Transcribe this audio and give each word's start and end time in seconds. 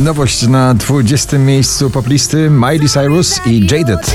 Nowość 0.00 0.46
na 0.46 0.74
20. 0.74 1.38
miejscu 1.38 1.90
poplisty 1.90 2.50
Miley 2.50 2.88
Cyrus 2.88 3.40
i 3.46 3.60
Jaded. 3.60 4.14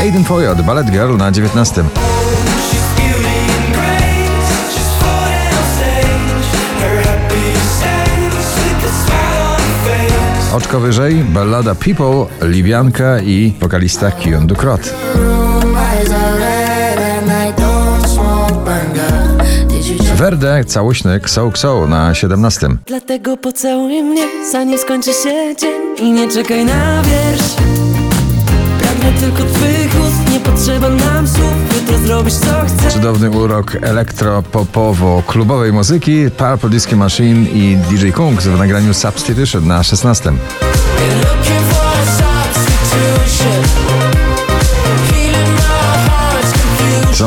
Aiden 0.00 0.24
Foyot, 0.24 0.62
Ballet 0.62 0.90
Girl 0.90 1.16
na 1.16 1.32
19. 1.32 1.84
Oczko 10.54 10.80
wyżej, 10.80 11.14
ballada 11.14 11.74
People, 11.74 12.26
Liwianka 12.48 13.20
i 13.20 13.52
wokalista 13.60 14.10
Kion 14.10 14.46
Dukrot. 14.46 14.94
Werde, 20.14 20.64
całośny 20.64 21.20
Kso 21.20 21.50
Kso 21.50 21.86
na 21.86 22.14
17. 22.14 22.68
Dlatego 22.86 23.36
pocałuj 23.36 24.02
mnie, 24.02 24.22
zanim 24.52 24.78
skończy 24.78 25.10
się 25.12 25.56
dzień 25.60 25.96
I 25.98 26.12
nie 26.12 26.30
czekaj 26.30 26.64
na 26.64 27.02
wiersz 27.02 27.54
Pragnę 28.78 29.12
tylko 29.20 29.52
twych 29.52 30.00
ust, 30.06 30.32
nie 30.32 30.40
potrzeba 30.40 30.88
nam 30.88 31.28
słów 31.28 31.54
Jutro 31.74 31.98
zrobisz 31.98 32.34
co 32.34 32.46
chcesz 32.66 32.92
Cudowny 32.92 33.30
urok 33.30 33.76
elektro-popowo-klubowej 33.80 35.72
muzyki 35.72 36.30
Purple 36.36 36.70
Disco 36.70 36.96
Machine 36.96 37.50
i 37.50 37.76
DJ 37.76 38.10
Kungs 38.10 38.46
w 38.46 38.58
nagraniu 38.58 38.94
Substitution 38.94 39.66
na 39.66 39.82
16. 39.82 40.32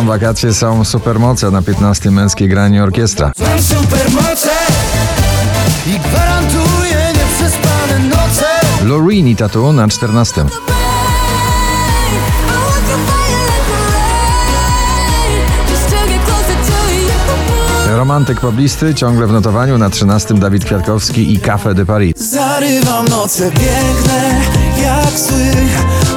wakacje, 0.08 0.54
są 0.54 0.86
supermoce 0.86 1.52
na 1.52 1.62
15. 1.62 2.12
męskie 2.12 2.48
granie 2.48 2.84
orkiestra. 2.84 3.32
Mam 3.40 3.62
supermoce 3.62 4.50
i 5.88 6.00
gwarantuję 6.00 7.14
nieprzespane 7.16 8.00
noce. 8.10 8.46
Lorini 8.86 9.36
Tattoo 9.36 9.74
na 9.74 9.88
14. 9.88 10.46
Romantyk 17.88 18.40
poblisty 18.40 18.96
ciągle 18.96 19.28
w 19.28 19.32
notowaniu 19.32 19.78
na 19.78 19.90
13. 19.90 20.34
Dawid 20.34 20.66
Kwiatkowski 20.66 21.34
i 21.34 21.40
Café 21.40 21.74
de 21.74 21.86
Paris. 21.86 22.14
Zarywam 22.18 23.08
noce 23.08 23.52
piękne 23.52 24.42
jak 24.84 25.20
sły. 25.20 25.52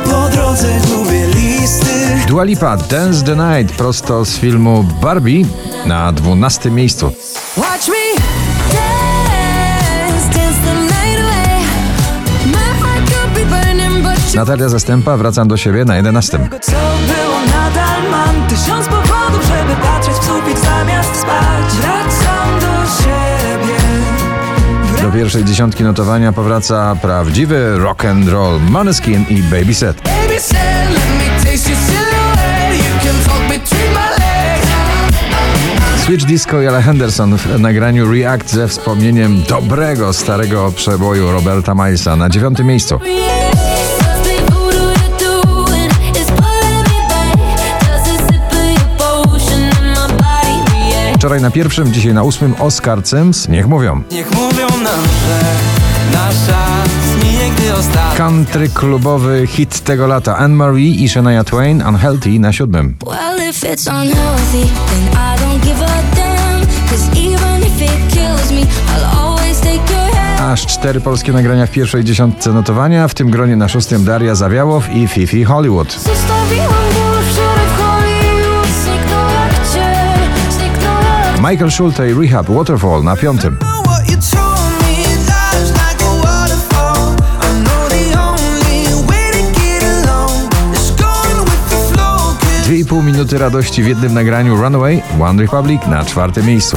Po 0.04 0.28
drodze 0.28 0.80
gubię. 0.88 1.39
Dua 2.30 2.44
Lipa 2.44 2.76
Dance 2.76 3.24
the 3.24 3.34
Night 3.36 3.76
prosto 3.76 4.24
z 4.24 4.38
filmu 4.38 4.84
Barbie 5.02 5.44
na 5.86 6.12
12. 6.12 6.70
miejscu. 6.70 7.12
Natalia 14.34 14.68
Zastępa 14.68 15.16
Wracam 15.16 15.48
do 15.48 15.56
siebie 15.56 15.84
na 15.84 15.96
11. 15.96 16.38
Tego 16.38 16.58
co 16.58 16.72
było 16.72 17.40
nadal 17.46 18.10
mam 18.10 18.48
Tysiąc 18.48 18.86
powodów, 18.86 19.42
żeby 19.42 19.80
patrzeć 19.82 20.14
w 20.14 20.24
sufit 20.24 20.58
zamiast 20.58 21.16
spać 21.20 21.72
Wracam 21.80 22.60
do 22.60 22.90
siebie 23.02 23.76
Do 25.02 25.12
pierwszej 25.12 25.44
dziesiątki 25.44 25.84
notowania 25.84 26.32
powraca 26.32 26.96
prawdziwy 27.02 27.78
rock 27.78 28.04
and 28.04 28.28
roll 28.28 28.60
Måneskin 28.60 29.24
i 29.28 29.42
Baby 29.42 29.74
Set. 29.74 30.00
Baby 30.02 30.40
Switch 36.04 36.24
Disco 36.24 36.62
i 36.62 36.66
Ella 36.66 36.82
Henderson 36.82 37.36
w 37.36 37.60
nagraniu 37.60 38.12
React 38.12 38.50
ze 38.50 38.68
wspomnieniem 38.68 39.42
dobrego 39.42 40.12
starego 40.12 40.72
przeboju 40.76 41.32
Roberta 41.32 41.74
Milesa 41.74 42.16
na 42.16 42.28
dziewiątym 42.28 42.66
miejscu. 42.66 42.98
Wczoraj 51.14 51.40
na 51.40 51.50
pierwszym, 51.50 51.92
dzisiaj 51.92 52.14
na 52.14 52.22
ósmym 52.22 52.54
Oscar 52.58 53.06
Sims, 53.06 53.48
niech 53.48 53.68
mówią. 53.68 54.02
Niech 54.10 54.30
mówią 54.30 54.66
nam, 54.68 55.00
że 55.04 55.40
nasza. 56.12 56.70
Country 58.16 58.68
klubowy 58.68 59.46
hit 59.46 59.80
tego 59.80 60.06
lata 60.06 60.36
Anne 60.36 60.54
Marie 60.54 60.94
i 60.94 61.08
Shania 61.08 61.44
Twain 61.44 61.82
Unhealthy 61.82 62.38
na 62.38 62.52
siódmym. 62.52 62.96
If 63.50 63.64
it's 63.64 63.86
unhealthy, 63.88 64.64
then 64.90 65.16
I 65.16 65.36
don't 65.40 65.60
give 65.64 65.82
a 65.82 66.14
damn. 66.14 66.66
Cause 66.88 67.18
even 67.18 67.62
if 67.62 67.82
it 67.82 68.14
kills 68.14 68.52
me, 68.52 68.64
I'll 68.88 69.18
always 69.18 69.60
take 69.60 69.90
your 69.90 70.14
hand. 70.14 70.52
Aż 70.52 70.66
cztery 70.66 71.00
polskie 71.00 71.32
nagrania 71.32 71.66
w 71.66 71.70
pierwszej 71.70 72.04
dziesiątce 72.04 72.52
notowania, 72.52 73.08
w 73.08 73.14
tym 73.14 73.30
gronie 73.30 73.56
na 73.56 73.68
szóstym 73.68 74.04
Daria 74.04 74.34
Zawiałow 74.34 74.94
i 74.94 75.08
Fifi 75.08 75.44
Hollywood. 75.44 75.98
Michael 81.50 81.70
Schulte 81.70 82.10
i 82.10 82.14
Rehab 82.14 82.46
Waterfall 82.48 83.04
na 83.04 83.16
piątym. 83.16 83.58
3,5 92.90 93.04
minuty 93.04 93.38
radości 93.38 93.82
w 93.82 93.86
jednym 93.86 94.14
nagraniu 94.14 94.56
Runaway 94.56 95.02
One 95.20 95.42
Republic 95.42 95.82
na 95.86 96.04
czwartym 96.04 96.46
miejscu. 96.46 96.76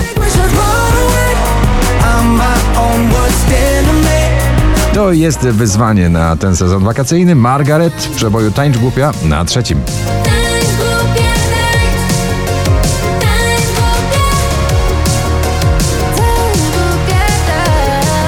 To 4.94 5.12
jest 5.12 5.40
wyzwanie 5.40 6.09
na 6.09 6.35
ten 6.35 6.56
sezon 6.56 6.84
wakacyjny. 6.84 7.35
Margaret 7.35 7.94
w 7.94 8.16
przeboju 8.16 8.51
Tańcz 8.51 8.78
Głupia 8.78 9.12
na 9.24 9.46
trzecim. 9.46 9.79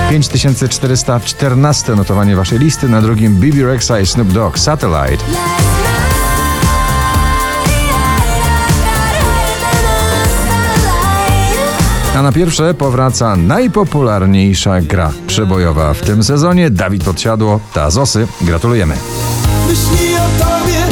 Pięć 0.10 0.28
tysięcy 0.28 0.70
czterysta 0.70 1.20
czternaste 1.20 1.96
notowanie 1.96 2.36
waszej 2.36 2.60
listy 2.60 2.90
na 2.90 3.02
drugim 3.02 3.36
Bibi 3.36 3.64
Rexa 3.64 4.00
i 4.02 4.06
Snoop 4.06 4.28
Dogg 4.28 4.60
Satellite. 4.60 5.24
A 12.16 12.22
na 12.22 12.32
pierwsze 12.32 12.74
powraca 12.74 13.36
najpopularniejsza 13.36 14.82
gra 14.82 15.12
przebojowa 15.28 15.94
w 15.94 16.02
tym 16.02 16.24
sezonie. 16.24 16.70
Dawid 16.70 17.04
Podsiadło, 17.04 17.60
Tazosy. 17.74 18.28
Gratulujemy. 18.42 18.96
Myśli 19.68 20.16
o 20.16 20.44
tobie 20.46 20.85